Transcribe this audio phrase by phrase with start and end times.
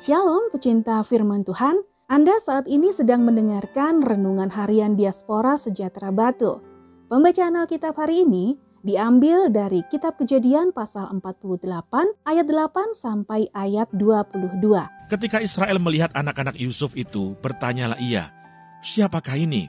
[0.00, 1.76] Shalom pecinta firman Tuhan,
[2.08, 6.64] Anda saat ini sedang mendengarkan Renungan Harian Diaspora Sejahtera Batu.
[7.12, 15.12] Pembacaan Alkitab hari ini diambil dari Kitab Kejadian pasal 48 ayat 8 sampai ayat 22.
[15.12, 18.32] Ketika Israel melihat anak-anak Yusuf itu, bertanyalah ia,
[18.80, 19.68] siapakah ini?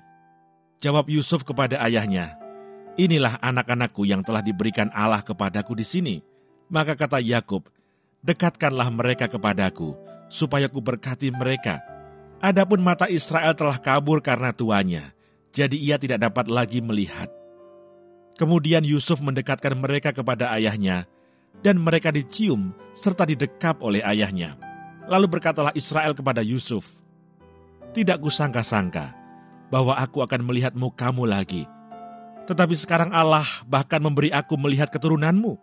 [0.79, 2.39] Jawab Yusuf kepada ayahnya,
[2.95, 6.15] inilah anak-anakku yang telah diberikan Allah kepadaku di sini.
[6.71, 7.67] Maka kata Yakub,
[8.23, 9.91] dekatkanlah mereka kepadaku,
[10.31, 11.83] supaya ku berkati mereka.
[12.39, 15.13] Adapun mata Israel telah kabur karena tuanya,
[15.53, 17.29] jadi ia tidak dapat lagi melihat.
[18.39, 21.05] Kemudian Yusuf mendekatkan mereka kepada ayahnya,
[21.61, 24.57] dan mereka dicium serta didekap oleh ayahnya.
[25.05, 26.97] Lalu berkatalah Israel kepada Yusuf,
[27.91, 29.11] Tidak kusangka-sangka
[29.67, 31.67] bahwa aku akan melihat mukamu lagi.
[32.47, 35.59] Tetapi sekarang Allah bahkan memberi aku melihat keturunanmu.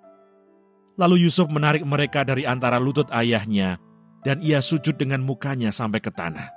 [1.00, 3.80] Lalu Yusuf menarik mereka dari antara lutut ayahnya
[4.22, 6.50] dan ia sujud dengan mukanya sampai ke tanah.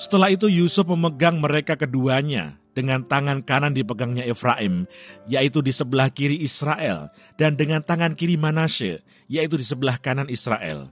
[0.00, 4.88] Setelah itu Yusuf memegang mereka keduanya dengan tangan kanan dipegangnya Efraim,
[5.28, 10.88] yaitu di sebelah kiri Israel, dan dengan tangan kiri Manasye, yaitu di sebelah kanan Israel.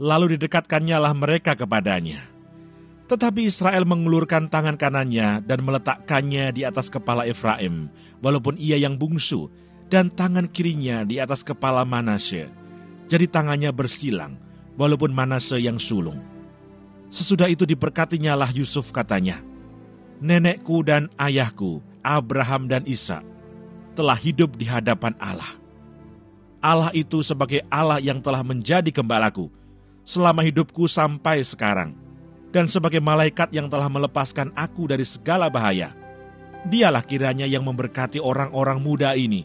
[0.00, 2.24] Lalu didekatkannya lah mereka kepadanya.
[3.12, 7.92] Tetapi Israel mengulurkan tangan kanannya dan meletakkannya di atas kepala Efraim,
[8.24, 9.52] walaupun ia yang bungsu,
[9.92, 12.48] dan tangan kirinya di atas kepala Manasye.
[13.12, 14.40] Jadi tangannya bersilang,
[14.76, 16.20] walaupun Manase yang sulung.
[17.12, 19.44] Sesudah itu diberkatinya lah Yusuf katanya,
[20.22, 23.20] Nenekku dan ayahku, Abraham dan Isa,
[23.92, 25.60] telah hidup di hadapan Allah.
[26.62, 29.50] Allah itu sebagai Allah yang telah menjadi gembalaku
[30.06, 31.92] selama hidupku sampai sekarang,
[32.54, 35.94] dan sebagai malaikat yang telah melepaskan aku dari segala bahaya.
[36.62, 39.42] Dialah kiranya yang memberkati orang-orang muda ini,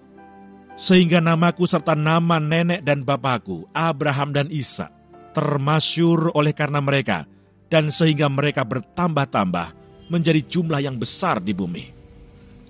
[0.78, 4.94] sehingga namaku serta nama nenek dan bapakku, Abraham dan Isa,
[5.38, 7.30] termasyur oleh karena mereka,
[7.70, 9.70] dan sehingga mereka bertambah-tambah
[10.10, 11.94] menjadi jumlah yang besar di bumi.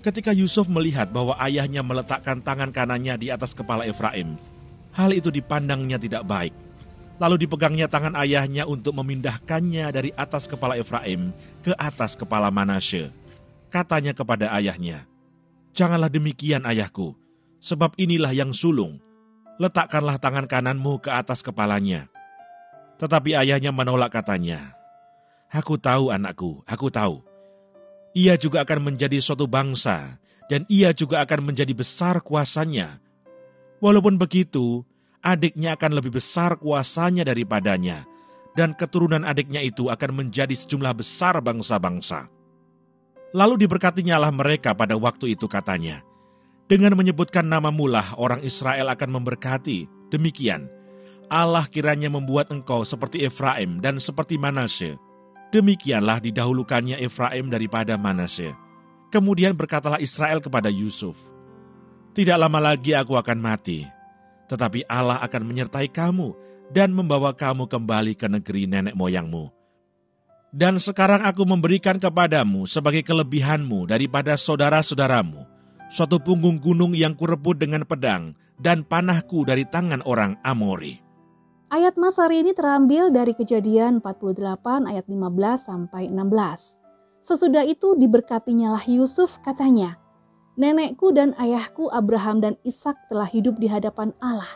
[0.04, 4.36] Ketika Yusuf melihat bahwa ayahnya meletakkan tangan kanannya di atas kepala Efraim,
[4.92, 6.52] hal itu dipandangnya tidak baik.
[7.16, 11.32] Lalu dipegangnya tangan ayahnya untuk memindahkannya dari atas kepala Efraim
[11.64, 13.10] ke atas kepala Manasye.
[13.72, 15.08] Katanya kepada ayahnya,
[15.72, 17.16] Janganlah demikian ayahku,
[17.64, 19.00] sebab inilah yang sulung.
[19.56, 22.06] Letakkanlah tangan kananmu ke atas kepalanya
[22.98, 24.74] tetapi ayahnya menolak katanya,
[25.48, 27.24] Aku tahu anakku, aku tahu.
[28.12, 30.20] Ia juga akan menjadi suatu bangsa,
[30.52, 33.00] dan ia juga akan menjadi besar kuasanya.
[33.80, 34.84] Walaupun begitu,
[35.24, 38.04] adiknya akan lebih besar kuasanya daripadanya,
[38.52, 42.28] dan keturunan adiknya itu akan menjadi sejumlah besar bangsa-bangsa.
[43.32, 46.04] Lalu diberkatinya lah mereka pada waktu itu katanya,
[46.68, 50.68] dengan menyebutkan nama mulah orang Israel akan memberkati, demikian,
[51.28, 54.96] Allah kiranya membuat engkau seperti Efraim dan seperti Manasye.
[55.52, 58.56] Demikianlah didahulukannya Efraim daripada Manasye.
[59.08, 61.16] Kemudian berkatalah Israel kepada Yusuf,
[62.12, 63.84] Tidak lama lagi aku akan mati,
[64.48, 66.32] tetapi Allah akan menyertai kamu
[66.72, 69.48] dan membawa kamu kembali ke negeri nenek moyangmu.
[70.48, 75.44] Dan sekarang aku memberikan kepadamu sebagai kelebihanmu daripada saudara-saudaramu,
[75.92, 81.07] suatu punggung gunung yang kurebut dengan pedang dan panahku dari tangan orang Amori.
[81.68, 85.20] Ayat Mas hari ini terambil dari kejadian 48 ayat 15
[85.60, 86.80] sampai 16.
[87.20, 90.00] Sesudah itu diberkatinyalah Yusuf katanya,
[90.56, 94.48] Nenekku dan ayahku Abraham dan Ishak telah hidup di hadapan Allah.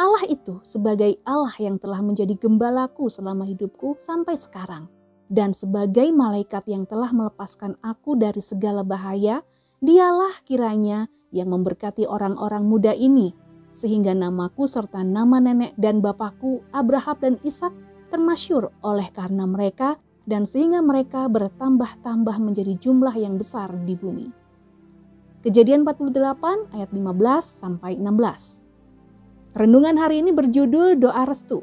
[0.00, 4.88] Allah itu sebagai Allah yang telah menjadi gembalaku selama hidupku sampai sekarang.
[5.28, 9.44] Dan sebagai malaikat yang telah melepaskan aku dari segala bahaya,
[9.84, 13.36] dialah kiranya yang memberkati orang-orang muda ini
[13.76, 17.76] sehingga namaku serta nama nenek dan bapakku Abraham dan Ishak
[18.08, 24.32] termasyur oleh karena mereka dan sehingga mereka bertambah-tambah menjadi jumlah yang besar di bumi.
[25.44, 27.04] Kejadian 48 ayat 15
[27.44, 29.54] sampai 16.
[29.54, 31.62] Renungan hari ini berjudul doa restu.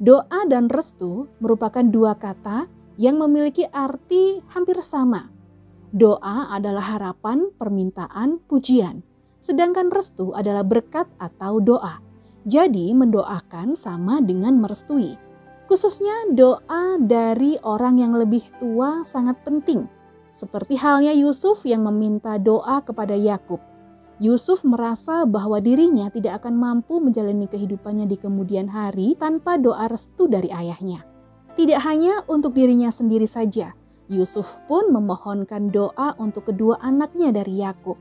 [0.00, 2.64] Doa dan restu merupakan dua kata
[2.96, 5.28] yang memiliki arti hampir sama.
[5.92, 9.04] Doa adalah harapan, permintaan, pujian
[9.40, 11.98] sedangkan restu adalah berkat atau doa.
[12.48, 15.16] Jadi, mendoakan sama dengan merestui.
[15.68, 19.86] Khususnya doa dari orang yang lebih tua sangat penting,
[20.34, 23.62] seperti halnya Yusuf yang meminta doa kepada Yakub.
[24.20, 30.28] Yusuf merasa bahwa dirinya tidak akan mampu menjalani kehidupannya di kemudian hari tanpa doa restu
[30.28, 31.08] dari ayahnya.
[31.56, 33.72] Tidak hanya untuk dirinya sendiri saja,
[34.10, 37.94] Yusuf pun memohonkan doa untuk kedua anaknya dari Yakub.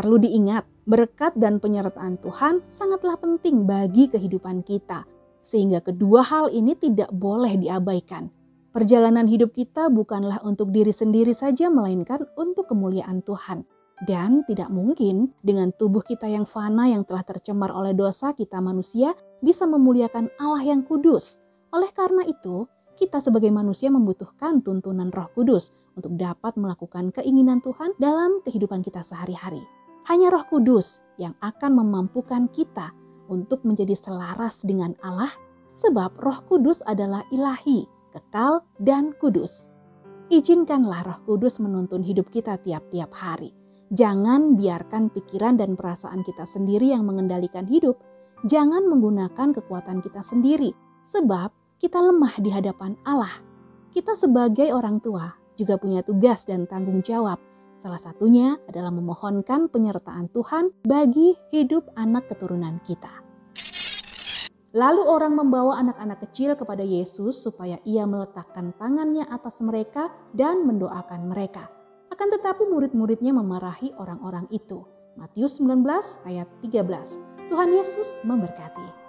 [0.00, 5.04] Perlu diingat, berkat dan penyertaan Tuhan sangatlah penting bagi kehidupan kita.
[5.44, 8.32] Sehingga kedua hal ini tidak boleh diabaikan.
[8.72, 13.68] Perjalanan hidup kita bukanlah untuk diri sendiri saja melainkan untuk kemuliaan Tuhan.
[14.00, 19.12] Dan tidak mungkin dengan tubuh kita yang fana yang telah tercemar oleh dosa kita manusia
[19.44, 21.44] bisa memuliakan Allah yang kudus.
[21.76, 22.64] Oleh karena itu,
[22.96, 29.04] kita sebagai manusia membutuhkan tuntunan Roh Kudus untuk dapat melakukan keinginan Tuhan dalam kehidupan kita
[29.04, 29.79] sehari-hari.
[30.10, 32.90] Hanya Roh Kudus yang akan memampukan kita
[33.30, 35.30] untuk menjadi selaras dengan Allah,
[35.78, 39.70] sebab Roh Kudus adalah ilahi, kekal, dan kudus.
[40.26, 43.54] Izinkanlah Roh Kudus menuntun hidup kita tiap-tiap hari.
[43.94, 47.94] Jangan biarkan pikiran dan perasaan kita sendiri yang mengendalikan hidup.
[48.50, 50.74] Jangan menggunakan kekuatan kita sendiri,
[51.06, 53.30] sebab kita lemah di hadapan Allah.
[53.94, 57.38] Kita sebagai orang tua juga punya tugas dan tanggung jawab.
[57.80, 63.08] Salah satunya adalah memohonkan penyertaan Tuhan bagi hidup anak keturunan kita.
[64.76, 71.32] Lalu orang membawa anak-anak kecil kepada Yesus supaya ia meletakkan tangannya atas mereka dan mendoakan
[71.32, 71.72] mereka.
[72.12, 74.84] Akan tetapi murid-muridnya memarahi orang-orang itu.
[75.16, 75.80] Matius 19
[76.28, 77.48] ayat 13.
[77.48, 78.99] Tuhan Yesus memberkati.